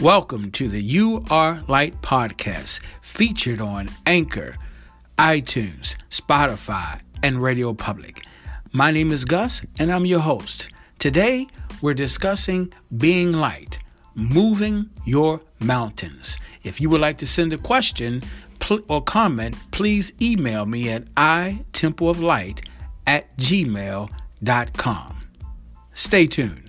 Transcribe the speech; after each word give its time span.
Welcome 0.00 0.50
to 0.52 0.68
the 0.68 0.82
You 0.82 1.24
Are 1.30 1.62
Light 1.68 2.02
podcast, 2.02 2.80
featured 3.00 3.60
on 3.60 3.88
Anchor, 4.04 4.56
iTunes, 5.16 5.94
Spotify, 6.10 7.00
and 7.22 7.40
Radio 7.40 7.72
Public. 7.72 8.26
My 8.72 8.90
name 8.90 9.12
is 9.12 9.24
Gus, 9.24 9.64
and 9.78 9.92
I'm 9.92 10.04
your 10.04 10.18
host. 10.18 10.68
Today, 10.98 11.46
we're 11.80 11.94
discussing 11.94 12.72
being 12.98 13.34
light, 13.34 13.78
moving 14.16 14.90
your 15.06 15.40
mountains. 15.60 16.38
If 16.64 16.80
you 16.80 16.90
would 16.90 17.00
like 17.00 17.18
to 17.18 17.26
send 17.26 17.52
a 17.52 17.58
question 17.58 18.24
or 18.88 19.00
comment, 19.00 19.56
please 19.70 20.12
email 20.20 20.66
me 20.66 20.90
at 20.90 21.04
itempleoflight 21.14 22.66
at 23.06 23.36
gmail.com. 23.38 25.16
Stay 25.94 26.26
tuned. 26.26 26.63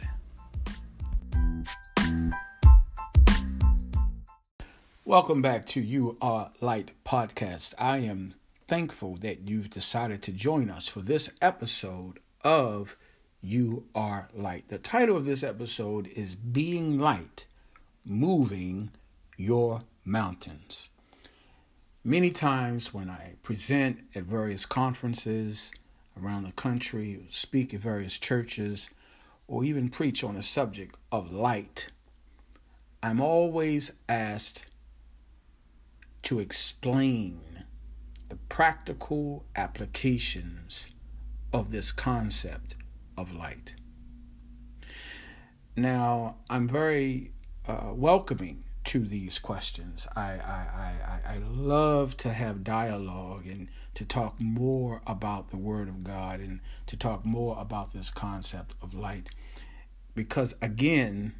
Welcome 5.08 5.44
back 5.44 5.68
to 5.68 5.82
You 5.82 6.18
Are 6.20 6.50
Light 6.62 6.94
podcast. 7.06 7.76
I 7.78 8.00
am 8.00 8.34
thankful 8.68 9.18
that 9.18 9.48
you've 9.48 9.70
decided 9.70 10.24
to 10.24 10.32
join 10.32 10.68
us 10.72 10.88
for 10.88 11.02
this 11.02 11.30
episode 11.44 12.18
of 12.44 12.98
You 13.40 13.86
Are 13.94 14.30
Light. 14.34 14.70
The 14.70 14.80
title 14.80 15.16
of 15.16 15.26
this 15.26 15.44
episode 15.44 16.08
is 16.08 16.34
Being 16.34 17.00
Light, 17.00 17.46
Moving 18.04 18.90
Your 19.38 19.82
Mountains. 20.04 20.90
Many 22.04 22.32
times 22.32 22.92
when 22.92 23.08
I 23.08 23.34
present 23.44 24.00
at 24.16 24.24
various 24.24 24.66
conferences 24.66 25.72
around 26.20 26.46
the 26.46 26.52
country, 26.54 27.28
speak 27.30 27.76
at 27.76 27.80
various 27.80 28.18
churches, 28.18 28.90
or 29.48 29.64
even 29.64 29.90
preach 29.90 30.24
on 30.24 30.34
the 30.34 30.42
subject 30.42 30.96
of 31.12 31.32
light, 31.32 31.90
I'm 33.04 33.22
always 33.22 33.92
asked 34.10 34.66
to 36.26 36.40
explain 36.40 37.64
the 38.30 38.36
practical 38.50 39.46
applications 39.56 40.90
of 41.54 41.72
this 41.72 41.92
concept 41.92 42.76
of 43.16 43.32
light. 43.32 43.76
Now, 45.76 46.38
I'm 46.50 46.68
very 46.68 47.32
uh, 47.68 47.92
welcoming 47.94 48.64
to 48.86 49.06
these 49.06 49.38
questions. 49.38 50.08
I, 50.16 50.32
I, 50.32 50.94
I, 51.28 51.36
I 51.36 51.38
love 51.44 52.18
to 52.18 52.30
have 52.30 52.64
dialogue 52.64 53.46
and 53.46 53.68
to 53.94 54.04
talk 54.04 54.40
more 54.40 55.02
about 55.06 55.50
the 55.50 55.58
Word 55.58 55.88
of 55.88 56.04
God 56.04 56.40
and 56.40 56.60
to 56.88 56.98
talk 56.98 57.24
more 57.24 57.56
about 57.60 57.94
this 57.94 58.10
concept 58.10 58.74
of 58.82 58.96
light. 58.96 59.30
Because 60.16 60.56
again, 60.62 61.36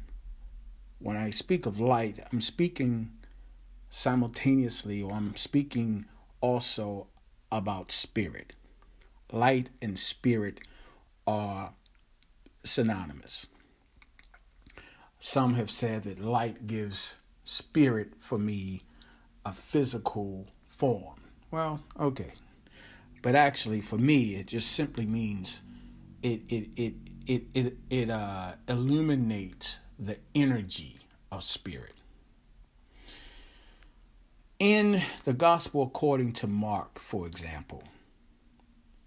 when 1.00 1.16
I 1.16 1.30
speak 1.30 1.66
of 1.66 1.80
light, 1.80 2.20
I'm 2.32 2.40
speaking 2.40 3.15
simultaneously, 3.90 5.02
or 5.02 5.12
I'm 5.12 5.36
speaking 5.36 6.06
also 6.40 7.08
about 7.50 7.92
spirit. 7.92 8.52
Light 9.32 9.70
and 9.80 9.98
spirit 9.98 10.60
are 11.26 11.72
synonymous. 12.62 13.46
Some 15.18 15.54
have 15.54 15.70
said 15.70 16.02
that 16.04 16.20
light 16.20 16.66
gives 16.66 17.18
spirit 17.44 18.12
for 18.18 18.38
me 18.38 18.82
a 19.44 19.52
physical 19.52 20.46
form. 20.68 21.16
Well, 21.50 21.80
okay. 21.98 22.32
But 23.22 23.34
actually 23.34 23.80
for 23.80 23.96
me 23.96 24.36
it 24.36 24.48
just 24.48 24.72
simply 24.72 25.06
means 25.06 25.62
it 26.22 26.42
it 26.48 26.68
it 26.76 26.94
it 27.26 27.42
it, 27.54 27.76
it 27.90 28.10
uh, 28.10 28.52
illuminates 28.68 29.80
the 29.98 30.18
energy 30.34 30.98
of 31.32 31.42
spirit. 31.42 31.95
In 34.58 35.02
the 35.26 35.34
Gospel 35.34 35.82
according 35.82 36.32
to 36.34 36.46
Mark, 36.46 36.98
for 36.98 37.26
example, 37.26 37.82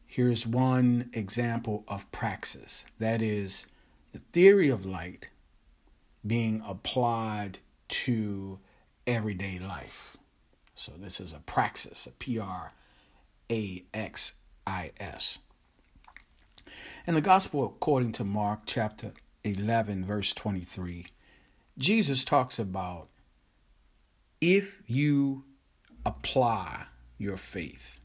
here's 0.06 0.46
one 0.46 1.10
example 1.12 1.84
of 1.88 2.12
praxis 2.12 2.86
that 3.00 3.20
is, 3.20 3.66
the 4.12 4.22
theory 4.32 4.70
of 4.70 4.86
light 4.86 5.30
being 6.26 6.62
applied 6.68 7.58
to 7.88 8.60
everyday 9.08 9.58
life. 9.58 10.18
So, 10.76 10.92
this 10.96 11.20
is 11.20 11.34
a 11.34 11.40
praxis, 11.40 12.06
a 12.06 12.12
P 12.12 12.38
R 12.38 12.72
A 13.50 13.84
X 13.92 14.34
I 14.68 14.92
S. 15.00 15.40
In 17.08 17.16
the 17.16 17.22
Gospel 17.22 17.66
according 17.66 18.12
to 18.14 18.24
Mark, 18.24 18.62
chapter 18.68 19.14
11, 19.44 20.06
verse 20.06 20.32
23, 20.32 21.08
Jesus 21.76 22.24
talks 22.24 22.60
about 22.60 23.10
if 24.42 24.82
you 24.86 25.44
apply 26.06 26.86
your 27.18 27.38
faith 27.38 27.98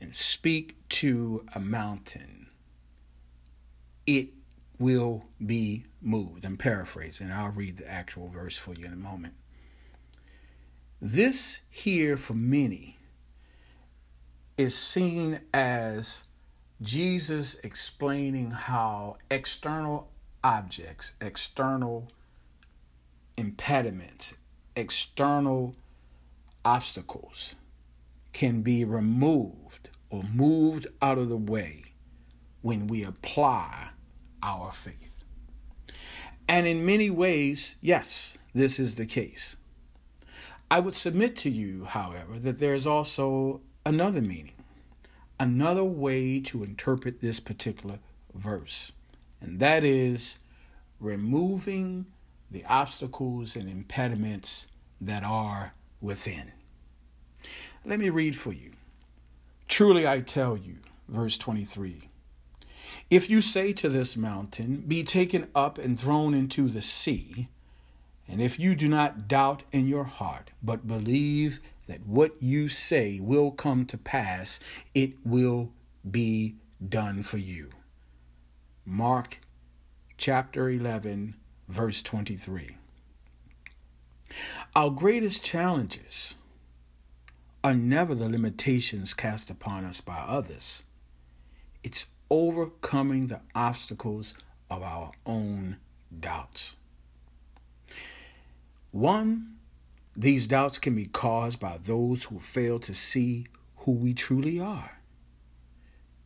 and 0.00 0.14
speak 0.16 0.76
to 0.88 1.44
a 1.54 1.60
mountain, 1.60 2.48
it 4.06 4.30
will 4.78 5.24
be 5.44 5.84
moved. 6.00 6.44
I'm 6.44 6.56
paraphrasing. 6.56 7.30
I'll 7.30 7.50
read 7.50 7.76
the 7.76 7.90
actual 7.90 8.28
verse 8.28 8.56
for 8.56 8.74
you 8.74 8.86
in 8.86 8.92
a 8.92 8.96
moment. 8.96 9.34
This 11.00 11.60
here 11.70 12.16
for 12.16 12.34
many 12.34 12.98
is 14.56 14.74
seen 14.74 15.40
as 15.52 16.24
Jesus 16.80 17.56
explaining 17.62 18.50
how 18.50 19.16
external 19.30 20.10
objects, 20.42 21.14
external 21.20 22.08
impediments, 23.36 24.34
external 24.76 25.74
obstacles 26.64 27.54
can 28.32 28.62
be 28.62 28.84
removed 28.84 29.90
or 30.10 30.22
moved 30.32 30.86
out 31.02 31.18
of 31.18 31.28
the 31.28 31.36
way 31.36 31.84
when 32.62 32.86
we 32.86 33.04
apply 33.04 33.90
our 34.42 34.72
faith. 34.72 35.24
And 36.48 36.66
in 36.66 36.84
many 36.84 37.10
ways, 37.10 37.76
yes, 37.80 38.38
this 38.54 38.78
is 38.78 38.94
the 38.94 39.06
case. 39.06 39.56
I 40.70 40.80
would 40.80 40.96
submit 40.96 41.36
to 41.36 41.50
you, 41.50 41.84
however, 41.84 42.38
that 42.38 42.58
there 42.58 42.74
is 42.74 42.86
also 42.86 43.60
another 43.86 44.20
meaning, 44.20 44.54
another 45.38 45.84
way 45.84 46.40
to 46.40 46.64
interpret 46.64 47.20
this 47.20 47.40
particular 47.40 47.98
verse, 48.34 48.92
and 49.40 49.60
that 49.60 49.84
is 49.84 50.38
removing 51.00 52.06
the 52.50 52.64
obstacles 52.66 53.56
and 53.56 53.68
impediments 53.68 54.66
that 55.00 55.24
are 55.24 55.72
within. 56.00 56.52
Let 57.84 57.98
me 57.98 58.10
read 58.10 58.36
for 58.36 58.52
you. 58.52 58.72
Truly 59.68 60.06
I 60.06 60.20
tell 60.20 60.56
you, 60.56 60.76
verse 61.08 61.36
23 61.38 62.08
If 63.10 63.28
you 63.28 63.40
say 63.40 63.72
to 63.74 63.88
this 63.88 64.16
mountain, 64.16 64.84
Be 64.86 65.02
taken 65.02 65.48
up 65.54 65.78
and 65.78 65.98
thrown 65.98 66.34
into 66.34 66.68
the 66.68 66.82
sea, 66.82 67.48
and 68.28 68.40
if 68.40 68.58
you 68.58 68.74
do 68.74 68.88
not 68.88 69.28
doubt 69.28 69.64
in 69.72 69.86
your 69.86 70.04
heart, 70.04 70.50
but 70.62 70.86
believe 70.86 71.60
that 71.86 72.06
what 72.06 72.42
you 72.42 72.68
say 72.68 73.20
will 73.20 73.50
come 73.50 73.84
to 73.86 73.98
pass, 73.98 74.60
it 74.94 75.12
will 75.24 75.70
be 76.10 76.56
done 76.86 77.22
for 77.22 77.38
you. 77.38 77.70
Mark 78.86 79.40
chapter 80.16 80.70
11, 80.70 81.34
verse 81.68 82.02
23. 82.02 82.76
Our 84.74 84.90
greatest 84.90 85.44
challenges 85.44 86.34
are 87.62 87.74
never 87.74 88.14
the 88.14 88.28
limitations 88.28 89.14
cast 89.14 89.50
upon 89.50 89.84
us 89.84 90.00
by 90.00 90.16
others. 90.16 90.82
It's 91.82 92.06
overcoming 92.30 93.28
the 93.28 93.40
obstacles 93.54 94.34
of 94.70 94.82
our 94.82 95.12
own 95.24 95.78
doubts. 96.18 96.76
One, 98.90 99.56
these 100.16 100.46
doubts 100.46 100.78
can 100.78 100.94
be 100.94 101.06
caused 101.06 101.60
by 101.60 101.78
those 101.78 102.24
who 102.24 102.38
fail 102.38 102.78
to 102.80 102.94
see 102.94 103.46
who 103.78 103.92
we 103.92 104.14
truly 104.14 104.60
are. 104.60 105.00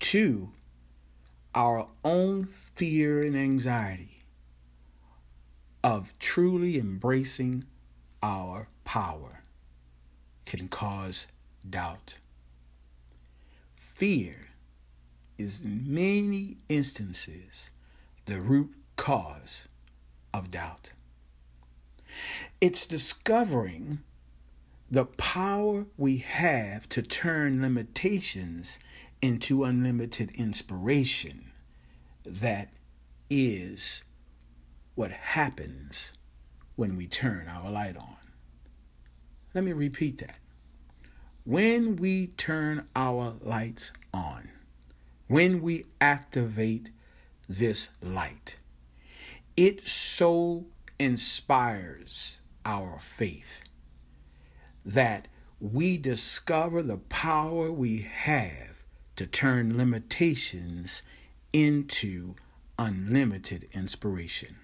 Two, 0.01 0.51
our 1.55 1.89
own 2.05 2.47
fear 2.47 3.23
and 3.23 3.37
anxiety 3.37 4.18
of 5.89 6.13
truly 6.19 6.79
embracing 6.79 7.65
our 8.23 8.69
power 8.85 9.41
can 10.45 10.69
cause 10.69 11.29
doubt. 11.69 12.19
Fear 13.73 14.51
is 15.39 15.65
in 15.65 15.95
many 15.95 16.59
instances 16.69 17.71
the 18.27 18.39
root 18.39 18.71
cause 18.97 19.67
of 20.35 20.51
doubt. 20.51 20.91
It's 22.61 22.87
discovering 22.87 24.01
the 24.91 25.07
power 25.07 25.87
we 25.97 26.19
have 26.19 26.87
to 26.91 27.01
turn 27.01 27.63
limitations 27.63 28.79
into 29.23 29.65
unlimited 29.65 30.33
inspiration 30.33 31.51
that 32.27 32.75
is 33.31 34.05
what 34.99 35.13
happens 35.13 36.13
when 36.75 36.97
we 36.97 37.07
turn 37.07 37.47
our 37.47 37.71
light 37.71 37.97
on. 37.97 38.17
Let 39.55 39.63
me 39.63 39.73
repeat 39.73 40.19
that. 40.19 40.41
When 41.45 41.95
we 41.95 42.27
turn 42.27 42.89
our 42.97 43.37
lights 43.41 43.93
on, 44.13 44.49
when 45.29 45.63
we 45.63 45.85
activate 46.01 46.91
this 47.49 47.91
light, 48.03 48.57
it 49.57 49.87
so 49.87 50.67
inspires 50.99 52.41
our 52.67 52.99
faith 52.99 53.61
that 54.85 55.29
we 55.61 55.97
discover 55.97 56.83
the 56.83 56.99
power 56.99 57.71
we 57.71 57.99
have 58.01 58.83
to 59.15 59.29
turn 59.29 59.77
limitations 59.77 61.05
into 61.53 62.35
unlimited 62.77 63.69
inspiration. 63.73 64.57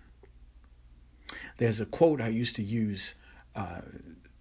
There's 1.59 1.81
a 1.81 1.87
quote 1.87 2.21
I 2.21 2.29
used 2.29 2.57
to 2.57 2.63
use 2.63 3.15
uh, 3.55 3.81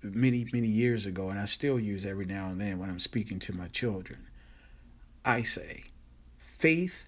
many, 0.01 0.47
many 0.51 0.67
years 0.67 1.05
ago, 1.05 1.29
and 1.29 1.39
I 1.39 1.45
still 1.45 1.79
use 1.79 2.05
every 2.05 2.25
now 2.25 2.49
and 2.49 2.59
then 2.59 2.79
when 2.79 2.89
I'm 2.89 2.99
speaking 2.99 3.39
to 3.39 3.53
my 3.53 3.67
children. 3.67 4.27
I 5.25 5.43
say, 5.43 5.83
faith 6.37 7.07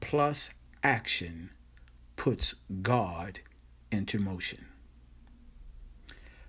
plus 0.00 0.50
action 0.82 1.50
puts 2.16 2.54
God 2.82 3.40
into 3.90 4.18
motion. 4.18 4.66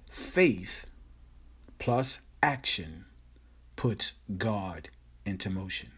Faith 0.10 0.86
plus 1.80 2.22
action 2.44 3.06
puts 3.76 4.14
God 4.38 4.90
into 5.26 5.50
motion. 5.50 5.92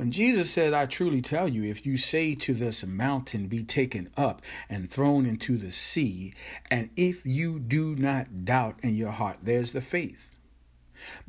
When 0.00 0.12
Jesus 0.12 0.50
said, 0.50 0.72
I 0.72 0.86
truly 0.86 1.20
tell 1.20 1.46
you, 1.46 1.62
if 1.62 1.84
you 1.84 1.98
say 1.98 2.34
to 2.34 2.54
this 2.54 2.86
mountain, 2.86 3.48
be 3.48 3.62
taken 3.62 4.08
up 4.16 4.40
and 4.66 4.88
thrown 4.88 5.26
into 5.26 5.58
the 5.58 5.70
sea, 5.70 6.32
and 6.70 6.88
if 6.96 7.26
you 7.26 7.58
do 7.58 7.94
not 7.96 8.46
doubt 8.46 8.80
in 8.82 8.96
your 8.96 9.10
heart, 9.10 9.40
there's 9.42 9.72
the 9.72 9.82
faith. 9.82 10.30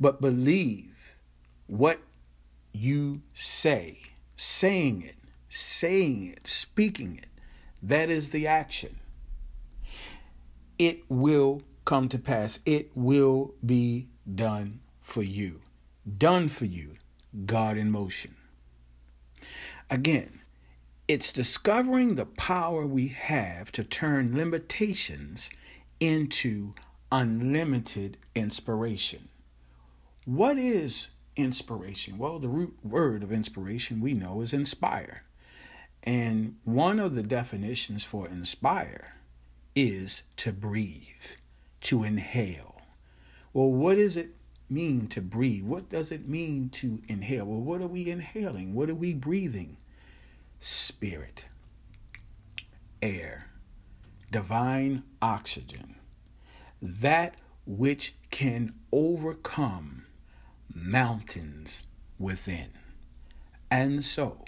But 0.00 0.22
believe 0.22 1.14
what 1.66 2.00
you 2.72 3.20
say, 3.34 4.04
saying 4.36 5.02
it, 5.02 5.16
saying 5.50 6.32
it, 6.34 6.46
speaking 6.46 7.18
it, 7.18 7.28
that 7.82 8.08
is 8.08 8.30
the 8.30 8.46
action. 8.46 8.98
It 10.78 11.02
will 11.10 11.60
come 11.84 12.08
to 12.08 12.18
pass. 12.18 12.58
It 12.64 12.90
will 12.94 13.52
be 13.62 14.08
done 14.34 14.80
for 15.02 15.22
you. 15.22 15.60
Done 16.16 16.48
for 16.48 16.64
you. 16.64 16.96
God 17.44 17.76
in 17.76 17.90
motion. 17.90 18.36
Again, 19.90 20.40
it's 21.08 21.32
discovering 21.32 22.14
the 22.14 22.26
power 22.26 22.86
we 22.86 23.08
have 23.08 23.72
to 23.72 23.84
turn 23.84 24.36
limitations 24.36 25.50
into 26.00 26.74
unlimited 27.10 28.16
inspiration. 28.34 29.28
What 30.24 30.56
is 30.56 31.10
inspiration? 31.36 32.18
Well, 32.18 32.38
the 32.38 32.48
root 32.48 32.76
word 32.82 33.22
of 33.22 33.32
inspiration 33.32 34.00
we 34.00 34.14
know 34.14 34.40
is 34.40 34.52
inspire. 34.52 35.22
And 36.02 36.56
one 36.64 36.98
of 36.98 37.14
the 37.14 37.22
definitions 37.22 38.04
for 38.04 38.26
inspire 38.26 39.12
is 39.74 40.24
to 40.38 40.52
breathe, 40.52 41.36
to 41.82 42.04
inhale. 42.04 42.82
Well, 43.52 43.70
what 43.70 43.96
does 43.96 44.16
it 44.16 44.30
mean 44.72 45.08
to 45.08 45.20
breathe? 45.20 45.64
What 45.64 45.88
does 45.88 46.12
it 46.12 46.28
mean 46.28 46.70
to 46.70 47.02
inhale? 47.08 47.46
Well, 47.46 47.60
what 47.60 47.80
are 47.80 47.86
we 47.86 48.10
inhaling? 48.10 48.74
What 48.74 48.90
are 48.90 48.94
we 48.94 49.14
breathing? 49.14 49.76
Spirit, 50.58 51.46
air, 53.00 53.50
divine 54.30 55.02
oxygen, 55.20 55.96
that 56.80 57.34
which 57.66 58.14
can 58.30 58.74
overcome 58.90 60.06
mountains 60.72 61.82
within. 62.18 62.70
And 63.70 64.04
so, 64.04 64.44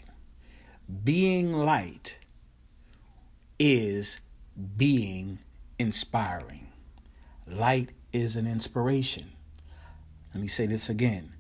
being 1.03 1.53
light 1.53 2.19
is 3.59 4.21
being 4.77 5.39
inspiring. 5.79 6.69
Light 7.47 7.91
is 8.13 8.37
an 8.37 8.47
inspiration. 8.47 9.33
Let 10.35 10.41
me 10.41 10.49
say 10.49 10.67
this 10.67 10.89
again 10.89 11.33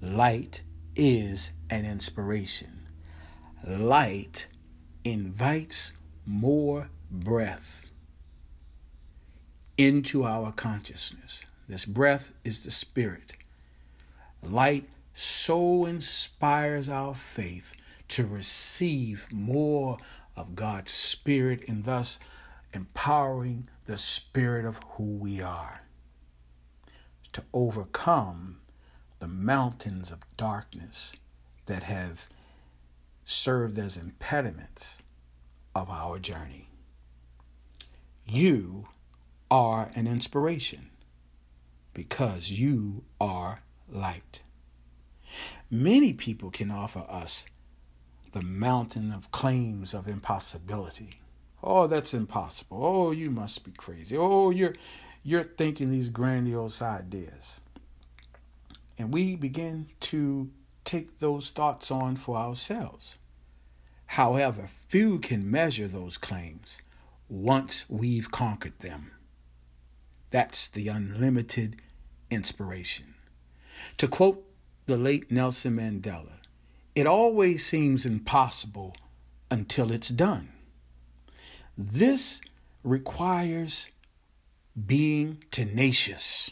light 0.00 0.62
is 0.96 1.52
an 1.68 1.84
inspiration. 1.84 2.88
Light 3.66 4.46
invites 5.04 5.92
more 6.24 6.88
breath 7.10 7.92
into 9.76 10.24
our 10.24 10.50
consciousness. 10.52 11.44
This 11.68 11.84
breath 11.84 12.32
is 12.42 12.64
the 12.64 12.70
Spirit. 12.70 13.34
Light 14.42 14.88
so 15.12 15.84
inspires 15.84 16.88
our 16.88 17.14
faith 17.14 17.74
to 18.08 18.26
receive 18.26 19.30
more 19.30 19.98
of 20.36 20.54
God's 20.54 20.90
Spirit 20.90 21.64
and 21.68 21.84
thus 21.84 22.18
empowering 22.72 23.68
the 23.84 23.98
Spirit 23.98 24.64
of 24.64 24.80
who 24.96 25.16
we 25.16 25.42
are 25.42 25.82
to 27.38 27.44
overcome 27.54 28.56
the 29.20 29.28
mountains 29.28 30.10
of 30.10 30.18
darkness 30.36 31.14
that 31.66 31.84
have 31.84 32.26
served 33.24 33.78
as 33.78 33.96
impediments 33.96 35.02
of 35.72 35.88
our 35.88 36.18
journey. 36.18 36.68
You 38.26 38.88
are 39.48 39.88
an 39.94 40.08
inspiration 40.08 40.90
because 41.94 42.50
you 42.50 43.04
are 43.20 43.62
light. 43.88 44.40
Many 45.70 46.12
people 46.12 46.50
can 46.50 46.72
offer 46.72 47.06
us 47.08 47.46
the 48.32 48.42
mountain 48.42 49.12
of 49.12 49.30
claims 49.30 49.94
of 49.94 50.08
impossibility. 50.08 51.10
Oh, 51.62 51.86
that's 51.86 52.14
impossible. 52.14 52.84
Oh, 52.84 53.10
you 53.12 53.30
must 53.30 53.64
be 53.64 53.70
crazy. 53.70 54.16
Oh, 54.16 54.50
you're 54.50 54.74
you're 55.28 55.44
thinking 55.44 55.90
these 55.90 56.08
grandiose 56.08 56.80
ideas. 56.80 57.60
And 58.96 59.12
we 59.12 59.36
begin 59.36 59.88
to 60.00 60.48
take 60.86 61.18
those 61.18 61.50
thoughts 61.50 61.90
on 61.90 62.16
for 62.16 62.38
ourselves. 62.38 63.18
However, 64.06 64.70
few 64.86 65.18
can 65.18 65.50
measure 65.50 65.86
those 65.86 66.16
claims 66.16 66.80
once 67.28 67.84
we've 67.90 68.30
conquered 68.30 68.78
them. 68.78 69.10
That's 70.30 70.66
the 70.66 70.88
unlimited 70.88 71.76
inspiration. 72.30 73.12
To 73.98 74.08
quote 74.08 74.42
the 74.86 74.96
late 74.96 75.30
Nelson 75.30 75.76
Mandela, 75.76 76.38
it 76.94 77.06
always 77.06 77.66
seems 77.66 78.06
impossible 78.06 78.96
until 79.50 79.92
it's 79.92 80.08
done. 80.08 80.48
This 81.76 82.40
requires 82.82 83.90
being 84.86 85.42
tenacious. 85.50 86.50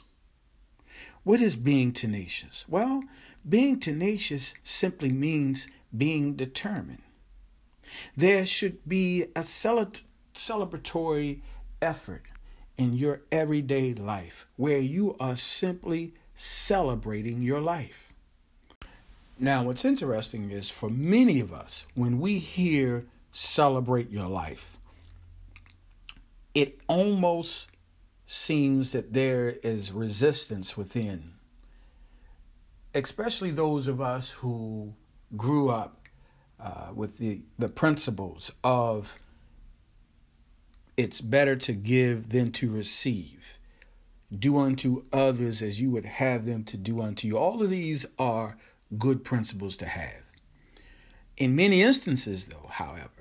What 1.22 1.40
is 1.40 1.56
being 1.56 1.92
tenacious? 1.92 2.64
Well, 2.68 3.02
being 3.48 3.78
tenacious 3.80 4.54
simply 4.62 5.10
means 5.10 5.68
being 5.96 6.34
determined. 6.34 7.02
There 8.16 8.46
should 8.46 8.86
be 8.88 9.22
a 9.34 9.40
celebratory 10.34 11.40
effort 11.80 12.22
in 12.76 12.92
your 12.94 13.22
everyday 13.32 13.94
life 13.94 14.46
where 14.56 14.78
you 14.78 15.16
are 15.18 15.36
simply 15.36 16.14
celebrating 16.34 17.42
your 17.42 17.60
life. 17.60 18.12
Now, 19.38 19.64
what's 19.64 19.84
interesting 19.84 20.50
is 20.50 20.70
for 20.70 20.88
many 20.88 21.40
of 21.40 21.52
us, 21.52 21.86
when 21.94 22.20
we 22.20 22.38
hear 22.38 23.04
celebrate 23.32 24.10
your 24.10 24.28
life, 24.28 24.76
it 26.54 26.80
almost 26.88 27.68
seems 28.26 28.92
that 28.92 29.12
there 29.12 29.54
is 29.62 29.92
resistance 29.92 30.76
within, 30.76 31.30
especially 32.94 33.52
those 33.52 33.86
of 33.86 34.00
us 34.00 34.32
who 34.32 34.92
grew 35.36 35.68
up 35.68 36.08
uh, 36.58 36.88
with 36.94 37.18
the, 37.18 37.42
the 37.58 37.68
principles 37.68 38.52
of 38.64 39.16
it's 40.96 41.20
better 41.20 41.54
to 41.56 41.72
give 41.72 42.30
than 42.30 42.50
to 42.52 42.70
receive. 42.70 43.58
Do 44.36 44.58
unto 44.58 45.04
others 45.12 45.62
as 45.62 45.80
you 45.80 45.90
would 45.90 46.06
have 46.06 46.46
them 46.46 46.64
to 46.64 46.76
do 46.76 47.00
unto 47.00 47.28
you. 47.28 47.38
All 47.38 47.62
of 47.62 47.70
these 47.70 48.06
are 48.18 48.56
good 48.98 49.22
principles 49.22 49.76
to 49.76 49.86
have. 49.86 50.22
In 51.36 51.54
many 51.54 51.82
instances, 51.82 52.46
though, 52.46 52.68
however, 52.70 53.15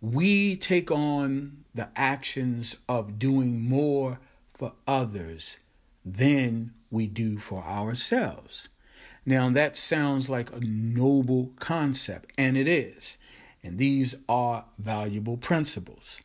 we 0.00 0.56
take 0.56 0.90
on 0.90 1.64
the 1.74 1.88
actions 1.96 2.76
of 2.88 3.18
doing 3.18 3.68
more 3.68 4.18
for 4.54 4.72
others 4.86 5.58
than 6.04 6.72
we 6.90 7.06
do 7.06 7.38
for 7.38 7.62
ourselves. 7.62 8.68
Now, 9.26 9.50
that 9.50 9.76
sounds 9.76 10.28
like 10.28 10.50
a 10.52 10.60
noble 10.60 11.52
concept, 11.58 12.32
and 12.38 12.56
it 12.56 12.66
is. 12.66 13.18
And 13.62 13.76
these 13.76 14.14
are 14.28 14.64
valuable 14.78 15.36
principles. 15.36 16.22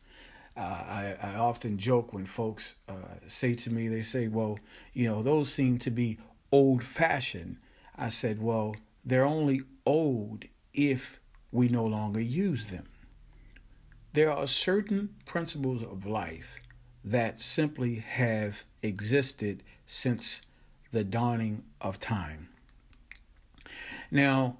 uh, 0.55 0.59
I, 0.59 1.15
I 1.21 1.35
often 1.35 1.77
joke 1.77 2.13
when 2.13 2.25
folks 2.25 2.75
uh, 2.87 2.93
say 3.27 3.55
to 3.55 3.71
me, 3.71 3.87
they 3.87 4.01
say, 4.01 4.27
well, 4.27 4.59
you 4.93 5.07
know, 5.07 5.23
those 5.23 5.51
seem 5.51 5.79
to 5.79 5.89
be 5.89 6.19
old 6.51 6.83
fashioned. 6.83 7.57
I 7.97 8.09
said, 8.09 8.41
well, 8.41 8.75
they're 9.03 9.25
only 9.25 9.61
old 9.85 10.45
if 10.73 11.19
we 11.51 11.67
no 11.69 11.85
longer 11.85 12.21
use 12.21 12.67
them. 12.67 12.85
There 14.13 14.31
are 14.31 14.45
certain 14.45 15.15
principles 15.25 15.81
of 15.81 16.05
life 16.05 16.59
that 17.03 17.39
simply 17.39 17.95
have 17.95 18.63
existed 18.83 19.63
since 19.87 20.43
the 20.91 21.03
dawning 21.03 21.63
of 21.81 21.99
time. 21.99 22.49
Now, 24.11 24.57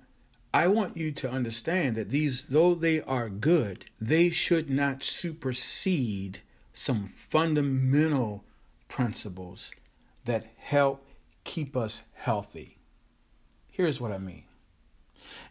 I 0.54 0.68
want 0.68 0.98
you 0.98 1.12
to 1.12 1.30
understand 1.30 1.96
that 1.96 2.10
these, 2.10 2.46
though 2.46 2.74
they 2.74 3.02
are 3.02 3.30
good, 3.30 3.86
they 4.02 4.32
should 4.32 4.70
not 4.70 5.04
supersede 5.04 6.40
some 6.74 7.08
fundamental 7.08 8.44
principles 8.88 9.72
that 10.26 10.48
help 10.58 11.06
keep 11.44 11.78
us 11.78 12.04
healthy. 12.14 12.78
Here's 13.72 14.02
what 14.02 14.12
I 14.12 14.18
mean. 14.18 14.46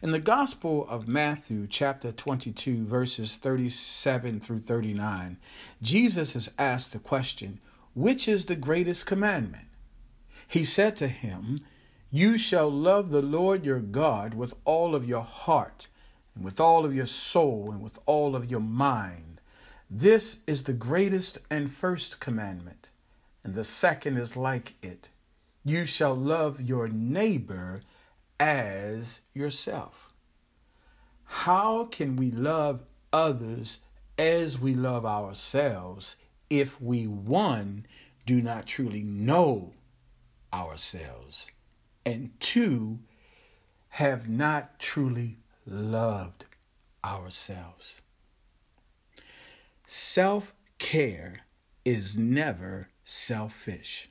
In 0.01 0.11
the 0.11 0.19
Gospel 0.19 0.87
of 0.89 1.07
Matthew, 1.07 1.67
chapter 1.67 2.11
22, 2.11 2.85
verses 2.85 3.35
37 3.35 4.39
through 4.39 4.59
39, 4.59 5.37
Jesus 5.81 6.35
is 6.35 6.51
asked 6.57 6.93
the 6.93 6.99
question, 6.99 7.59
Which 7.93 8.27
is 8.27 8.45
the 8.45 8.55
greatest 8.55 9.05
commandment? 9.05 9.67
He 10.47 10.63
said 10.63 10.95
to 10.97 11.07
him, 11.07 11.61
you 12.15 12.37
shall 12.37 12.69
love 12.69 13.09
the 13.09 13.23
Lord 13.23 13.65
your 13.65 13.79
God 13.79 14.35
with 14.35 14.53
all 14.65 14.93
of 14.93 15.03
your 15.03 15.23
heart, 15.23 15.87
and 16.35 16.45
with 16.45 16.59
all 16.59 16.85
of 16.85 16.93
your 16.93 17.07
soul, 17.07 17.71
and 17.71 17.81
with 17.81 17.97
all 18.05 18.35
of 18.35 18.51
your 18.51 18.59
mind. 18.59 19.41
This 19.89 20.41
is 20.45 20.65
the 20.65 20.73
greatest 20.73 21.39
and 21.49 21.71
first 21.71 22.19
commandment, 22.19 22.91
and 23.43 23.55
the 23.55 23.63
second 23.63 24.17
is 24.17 24.37
like 24.37 24.75
it. 24.83 25.09
You 25.65 25.87
shall 25.87 26.13
love 26.13 26.61
your 26.61 26.87
neighbor 26.87 27.81
as 28.39 29.21
yourself. 29.33 30.13
How 31.23 31.85
can 31.85 32.15
we 32.15 32.31
love 32.31 32.83
others 33.11 33.79
as 34.17 34.59
we 34.59 34.75
love 34.75 35.05
ourselves 35.05 36.17
if 36.49 36.79
we, 36.81 37.07
one, 37.07 37.85
do 38.25 38.41
not 38.41 38.65
truly 38.65 39.03
know 39.03 39.73
ourselves? 40.53 41.49
and 42.05 42.31
two, 42.39 42.99
have 43.89 44.27
not 44.27 44.79
truly 44.79 45.37
loved 45.65 46.45
ourselves. 47.03 48.01
Self 49.85 50.53
care 50.79 51.41
is 51.85 52.17
never 52.17 52.89
selfish. 53.03 54.09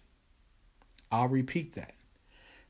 I'll 1.11 1.29
repeat 1.29 1.75
that. 1.75 1.95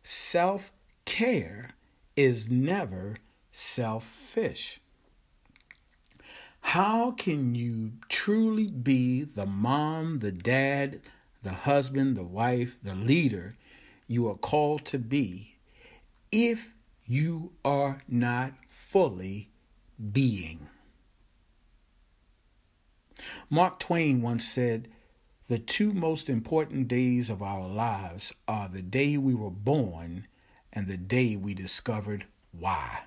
Self 0.03 0.73
care 1.05 1.71
is 2.17 2.51
never 2.51 3.17
selfish. 3.51 4.81
How 6.61 7.11
can 7.11 7.55
you 7.55 7.93
truly 8.09 8.69
be 8.69 9.25
the 9.25 9.47
mom, 9.47 10.21
the 10.21 10.33
dad, 10.33 11.01
the 11.43 11.53
husband, 11.53 12.17
the 12.17 12.23
wife, 12.25 12.79
the 12.83 12.95
leader 12.95 13.57
you 14.07 14.29
are 14.29 14.37
called 14.37 14.85
to 14.87 14.99
be 14.99 15.57
if 16.31 16.75
you 17.07 17.53
are 17.65 18.03
not 18.09 18.53
fully 18.69 19.51
being. 20.13 20.69
Mark 23.51 23.79
Twain 23.79 24.23
once 24.23 24.45
said, 24.45 24.89
The 25.49 25.59
two 25.59 25.93
most 25.93 26.29
important 26.29 26.89
days 26.89 27.29
of 27.29 27.43
our 27.43 27.69
lives 27.69 28.35
are 28.49 28.69
the 28.69 28.83
day 28.83 29.17
we 29.17 29.35
were 29.35 29.51
born 29.51 30.27
and 30.73 30.87
the 30.87 30.97
day 30.97 31.37
we 31.37 31.55
discovered 31.55 32.27
why. 32.59 33.05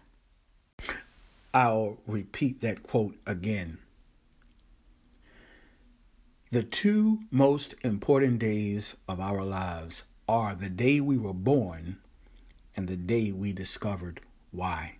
I'll 1.53 1.97
repeat 2.05 2.61
that 2.61 2.83
quote 2.83 3.15
again. 3.25 3.77
The 6.51 6.63
two 6.63 7.19
most 7.31 7.75
important 7.83 8.39
days 8.39 8.95
of 9.07 9.19
our 9.19 9.43
lives 9.43 10.03
are 10.27 10.55
the 10.55 10.69
day 10.69 10.99
we 10.99 11.17
were 11.17 11.33
born 11.33 11.97
and 12.75 12.87
the 12.87 12.97
day 12.97 13.31
we 13.31 13.53
discovered 13.53 14.21
why. 14.51 14.95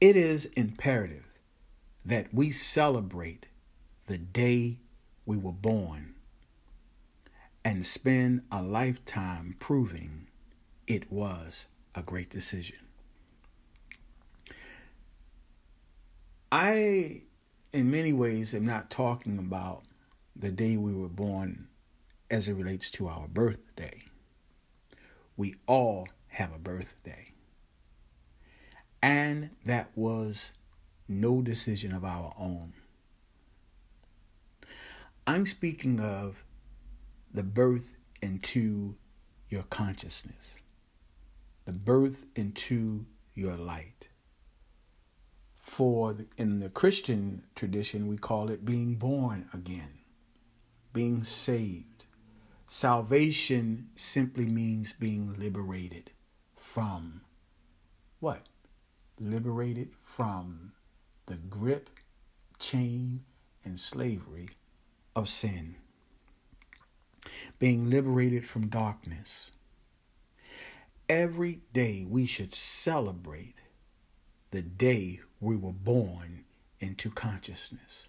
It 0.00 0.16
is 0.16 0.46
imperative 0.56 1.24
that 2.04 2.34
we 2.34 2.50
celebrate 2.50 3.46
the 4.06 4.18
day 4.18 4.78
we 5.24 5.36
were 5.36 5.52
born 5.52 6.14
and 7.64 7.86
spend 7.86 8.42
a 8.50 8.62
lifetime 8.62 9.54
proving 9.60 10.26
it 10.92 11.10
was 11.10 11.64
a 11.94 12.02
great 12.02 12.28
decision. 12.28 12.76
I, 16.50 17.22
in 17.72 17.90
many 17.90 18.12
ways, 18.12 18.54
am 18.54 18.66
not 18.66 18.90
talking 18.90 19.38
about 19.38 19.84
the 20.36 20.50
day 20.50 20.76
we 20.76 20.92
were 20.92 21.08
born 21.08 21.68
as 22.30 22.46
it 22.46 22.52
relates 22.52 22.90
to 22.90 23.08
our 23.08 23.26
birthday. 23.26 24.02
We 25.34 25.54
all 25.66 26.08
have 26.28 26.54
a 26.54 26.58
birthday. 26.58 27.32
And 29.02 29.48
that 29.64 29.92
was 29.94 30.52
no 31.08 31.40
decision 31.40 31.94
of 31.94 32.04
our 32.04 32.34
own. 32.38 32.74
I'm 35.26 35.46
speaking 35.46 36.00
of 36.00 36.44
the 37.32 37.42
birth 37.42 37.94
into 38.20 38.96
your 39.48 39.62
consciousness, 39.64 40.61
the 41.64 41.72
birth 41.72 42.24
into 42.34 43.06
your 43.34 43.56
light. 43.56 44.08
For 45.56 46.16
in 46.36 46.60
the 46.60 46.70
Christian 46.70 47.44
tradition, 47.54 48.08
we 48.08 48.16
call 48.16 48.50
it 48.50 48.64
being 48.64 48.96
born 48.96 49.46
again, 49.54 50.00
being 50.92 51.24
saved 51.24 51.92
Salvation 52.74 53.90
simply 53.96 54.46
means 54.46 54.94
being 54.94 55.38
liberated 55.38 56.10
from 56.56 57.20
what? 58.18 58.48
Liberated 59.20 59.90
from 60.02 60.72
the 61.26 61.36
grip, 61.36 61.90
chain, 62.58 63.24
and 63.62 63.78
slavery 63.78 64.48
of 65.14 65.28
sin. 65.28 65.76
Being 67.58 67.90
liberated 67.90 68.46
from 68.46 68.68
darkness. 68.68 69.50
Every 71.12 71.60
day 71.74 72.06
we 72.08 72.24
should 72.24 72.54
celebrate 72.54 73.56
the 74.50 74.62
day 74.62 75.20
we 75.40 75.56
were 75.56 75.70
born 75.70 76.46
into 76.80 77.10
consciousness, 77.10 78.08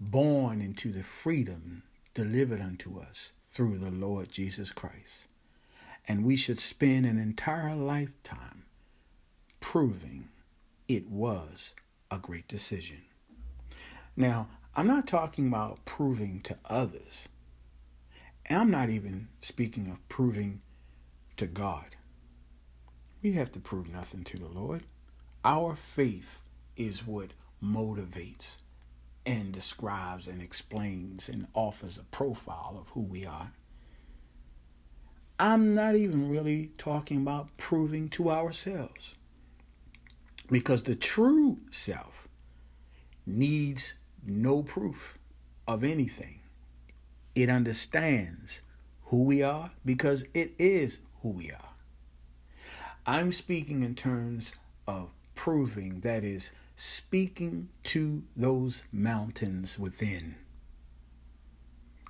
born 0.00 0.60
into 0.60 0.90
the 0.90 1.04
freedom 1.04 1.84
delivered 2.14 2.60
unto 2.60 2.98
us 2.98 3.30
through 3.46 3.78
the 3.78 3.92
Lord 3.92 4.32
Jesus 4.32 4.72
Christ. 4.72 5.26
And 6.08 6.24
we 6.24 6.34
should 6.34 6.58
spend 6.58 7.06
an 7.06 7.16
entire 7.16 7.76
lifetime 7.76 8.64
proving 9.60 10.28
it 10.88 11.08
was 11.08 11.74
a 12.10 12.18
great 12.18 12.48
decision. 12.48 13.02
Now, 14.16 14.48
I'm 14.74 14.88
not 14.88 15.06
talking 15.06 15.46
about 15.46 15.84
proving 15.84 16.40
to 16.40 16.56
others. 16.64 17.28
I'm 18.50 18.72
not 18.72 18.90
even 18.90 19.28
speaking 19.40 19.86
of 19.86 20.08
proving 20.08 20.60
to 21.36 21.46
God. 21.46 21.95
We 23.26 23.32
have 23.32 23.50
to 23.52 23.58
prove 23.58 23.92
nothing 23.92 24.22
to 24.22 24.38
the 24.38 24.46
Lord. 24.46 24.84
Our 25.44 25.74
faith 25.74 26.42
is 26.76 27.04
what 27.04 27.32
motivates 27.60 28.58
and 29.26 29.50
describes 29.50 30.28
and 30.28 30.40
explains 30.40 31.28
and 31.28 31.48
offers 31.52 31.98
a 31.98 32.04
profile 32.04 32.76
of 32.80 32.90
who 32.90 33.00
we 33.00 33.26
are. 33.26 33.50
I'm 35.40 35.74
not 35.74 35.96
even 35.96 36.30
really 36.30 36.70
talking 36.78 37.16
about 37.16 37.48
proving 37.56 38.08
to 38.10 38.30
ourselves. 38.30 39.16
Because 40.48 40.84
the 40.84 40.94
true 40.94 41.58
self 41.72 42.28
needs 43.26 43.94
no 44.24 44.62
proof 44.62 45.18
of 45.66 45.82
anything. 45.82 46.42
It 47.34 47.50
understands 47.50 48.62
who 49.06 49.24
we 49.24 49.42
are 49.42 49.72
because 49.84 50.26
it 50.32 50.52
is 50.60 51.00
who 51.22 51.30
we 51.30 51.50
are. 51.50 51.65
I'm 53.08 53.30
speaking 53.30 53.84
in 53.84 53.94
terms 53.94 54.52
of 54.88 55.10
proving, 55.36 56.00
that 56.00 56.24
is, 56.24 56.50
speaking 56.74 57.68
to 57.84 58.24
those 58.34 58.82
mountains 58.90 59.78
within. 59.78 60.34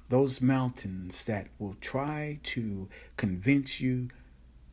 Those 0.08 0.40
mountains 0.40 1.24
that 1.24 1.48
will 1.58 1.76
try 1.82 2.40
to 2.44 2.88
convince 3.18 3.78
you 3.78 4.08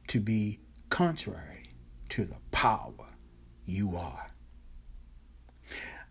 to 0.07 0.21
be 0.21 0.59
contrary 0.89 1.63
to 2.09 2.23
the 2.23 2.37
power 2.51 3.09
you 3.65 3.97
are. 3.97 4.27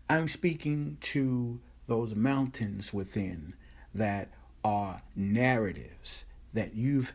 I'm 0.07 0.27
speaking 0.27 0.97
to 1.01 1.59
those 1.87 2.13
mountains 2.13 2.93
within 2.93 3.55
that 3.95 4.31
are 4.63 5.01
narratives 5.15 6.25
that 6.53 6.75
you've 6.75 7.13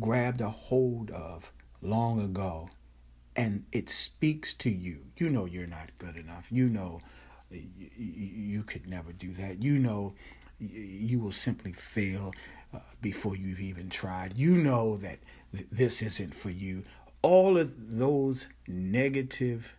grabbed 0.00 0.40
a 0.40 0.48
hold 0.48 1.10
of 1.10 1.52
long 1.82 2.20
ago 2.20 2.70
and 3.36 3.64
it 3.70 3.88
speaks 3.88 4.54
to 4.54 4.70
you. 4.70 4.98
You 5.16 5.30
know 5.30 5.44
you're 5.44 5.66
not 5.66 5.90
good 5.98 6.16
enough. 6.16 6.46
You 6.50 6.68
know 6.68 7.00
you 7.50 7.90
you 7.92 8.62
could 8.62 8.88
never 8.88 9.12
do 9.12 9.32
that. 9.34 9.62
You 9.62 9.78
know 9.78 10.14
you 10.58 11.18
will 11.20 11.32
simply 11.32 11.72
fail 11.72 12.32
uh, 12.72 12.78
before 13.02 13.36
you've 13.36 13.60
even 13.60 13.90
tried. 13.90 14.36
You 14.36 14.56
know 14.56 14.96
that 14.98 15.18
th- 15.52 15.68
this 15.70 16.02
isn't 16.02 16.34
for 16.34 16.50
you. 16.50 16.82
All 17.22 17.58
of 17.58 17.98
those 17.98 18.48
negative 18.66 19.74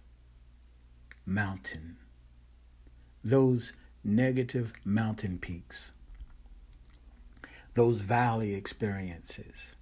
mountain, 1.26 1.98
those 3.24 3.74
negative 4.04 4.74
mountain 4.86 5.40
peaks, 5.40 5.92
those 7.74 8.00
valley 8.00 8.54
experiences, 8.54 9.76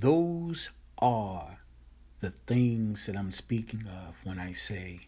those 0.00 0.70
are 0.98 1.58
the 2.20 2.30
things 2.30 3.06
that 3.06 3.16
I'm 3.16 3.32
speaking 3.32 3.84
of 3.86 4.16
when 4.24 4.38
I 4.38 4.52
say 4.52 5.00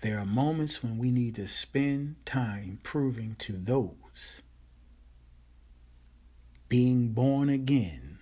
there 0.00 0.18
are 0.18 0.26
moments 0.26 0.82
when 0.82 0.98
we 0.98 1.10
need 1.10 1.34
to 1.36 1.46
spend 1.46 2.16
time 2.24 2.80
proving 2.82 3.36
to 3.40 3.52
those 3.52 4.42
being 6.72 7.08
born 7.08 7.50
again 7.50 8.18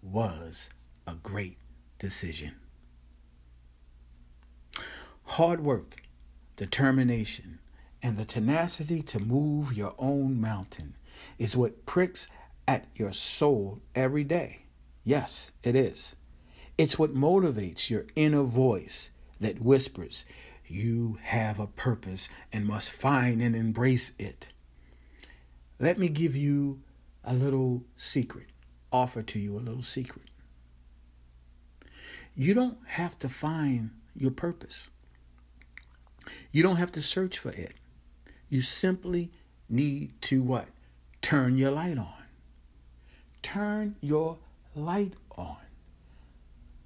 was 0.00 0.70
a 1.06 1.12
great 1.12 1.58
decision. 1.98 2.54
Hard 5.24 5.60
work, 5.60 6.00
determination, 6.56 7.58
and 8.02 8.16
the 8.16 8.24
tenacity 8.24 9.02
to 9.02 9.20
move 9.20 9.74
your 9.74 9.94
own 9.98 10.40
mountain 10.40 10.94
is 11.38 11.54
what 11.54 11.84
pricks 11.84 12.28
at 12.66 12.86
your 12.94 13.12
soul 13.12 13.82
every 13.94 14.24
day. 14.24 14.65
Yes, 15.06 15.52
it 15.62 15.76
is. 15.76 16.16
It's 16.76 16.98
what 16.98 17.14
motivates 17.14 17.88
your 17.88 18.06
inner 18.16 18.42
voice 18.42 19.12
that 19.38 19.62
whispers, 19.62 20.24
You 20.66 21.18
have 21.22 21.60
a 21.60 21.68
purpose 21.68 22.28
and 22.52 22.66
must 22.66 22.90
find 22.90 23.40
and 23.40 23.54
embrace 23.54 24.14
it. 24.18 24.48
Let 25.78 25.96
me 25.96 26.08
give 26.08 26.34
you 26.34 26.80
a 27.22 27.32
little 27.32 27.84
secret, 27.96 28.48
offer 28.90 29.22
to 29.22 29.38
you 29.38 29.56
a 29.56 29.60
little 29.62 29.82
secret. 29.82 30.26
You 32.34 32.52
don't 32.52 32.78
have 32.86 33.16
to 33.20 33.28
find 33.28 33.90
your 34.16 34.32
purpose. 34.32 34.90
You 36.50 36.64
don't 36.64 36.76
have 36.76 36.90
to 36.92 37.00
search 37.00 37.38
for 37.38 37.50
it. 37.50 37.74
You 38.48 38.60
simply 38.60 39.30
need 39.68 40.20
to 40.22 40.42
what? 40.42 40.66
Turn 41.22 41.56
your 41.56 41.70
light 41.70 41.96
on. 41.96 42.24
Turn 43.42 43.94
your 44.00 44.38
light 44.76 45.14
on. 45.36 45.56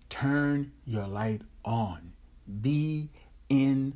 Turn 0.09 0.73
your 0.87 1.06
light 1.06 1.42
on. 1.64 2.12
Be 2.61 3.11
in 3.49 3.94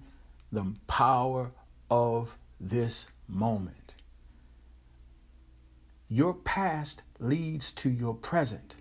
the 0.52 0.74
power 0.86 1.52
of 1.90 2.36
this 2.60 3.08
moment. 3.28 3.94
Your 6.08 6.34
past 6.34 7.02
leads 7.18 7.72
to 7.72 7.88
your 7.88 8.14
present. 8.14 8.76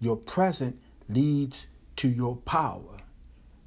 Your 0.00 0.16
present 0.16 0.80
leads 1.08 1.68
to 1.96 2.08
your 2.08 2.36
power. 2.36 2.98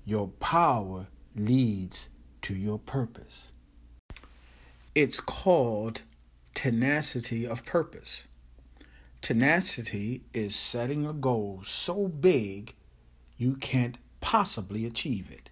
Your 0.06 0.28
power 0.28 1.08
leads 1.36 2.10
to 2.44 2.54
your 2.54 2.80
purpose. 2.80 3.52
It's 4.94 5.20
called 5.20 6.04
tenacity 6.54 7.46
of 7.46 7.66
purpose. 7.66 8.28
Tenacity 9.26 10.22
is 10.36 10.56
setting 10.56 11.08
a 11.08 11.12
goal 11.12 11.64
so 11.66 12.08
big 12.08 12.76
you 13.38 13.56
can't 13.56 13.98
possibly 14.22 14.86
achieve 14.86 15.32
it, 15.32 15.50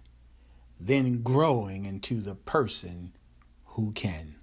then 0.78 1.24
growing 1.24 1.84
into 1.84 2.20
the 2.20 2.36
person 2.36 3.16
who 3.64 3.90
can. 3.90 4.36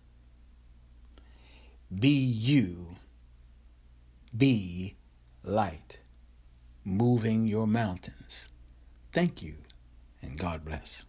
Be 1.98 2.10
you, 2.10 2.98
be 4.36 4.98
light, 5.46 6.02
moving 6.84 7.48
your 7.48 7.68
mountains. 7.68 8.50
Thank 9.14 9.42
you, 9.42 9.56
and 10.22 10.38
God 10.38 10.66
bless. 10.66 11.06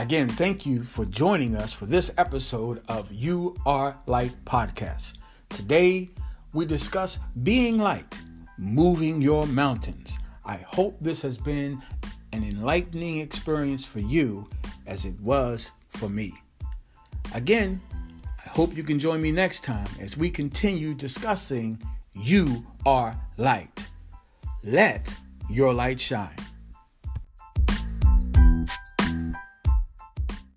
Again, 0.00 0.30
thank 0.30 0.64
you 0.64 0.80
for 0.80 1.04
joining 1.04 1.54
us 1.54 1.74
for 1.74 1.84
this 1.84 2.10
episode 2.16 2.80
of 2.88 3.12
You 3.12 3.54
Are 3.66 3.98
Light 4.06 4.34
podcast. 4.46 5.18
Today, 5.50 6.08
we 6.54 6.64
discuss 6.64 7.18
being 7.42 7.76
light, 7.76 8.18
moving 8.56 9.20
your 9.20 9.46
mountains. 9.46 10.18
I 10.46 10.56
hope 10.56 10.96
this 11.02 11.20
has 11.20 11.36
been 11.36 11.82
an 12.32 12.44
enlightening 12.44 13.20
experience 13.20 13.84
for 13.84 14.00
you 14.00 14.48
as 14.86 15.04
it 15.04 15.20
was 15.20 15.70
for 15.90 16.08
me. 16.08 16.32
Again, 17.34 17.78
I 18.42 18.48
hope 18.48 18.74
you 18.74 18.82
can 18.82 18.98
join 18.98 19.20
me 19.20 19.32
next 19.32 19.64
time 19.64 19.88
as 20.00 20.16
we 20.16 20.30
continue 20.30 20.94
discussing 20.94 21.78
You 22.14 22.66
Are 22.86 23.14
Light. 23.36 23.86
Let 24.64 25.14
your 25.50 25.74
light 25.74 26.00
shine. 26.00 26.36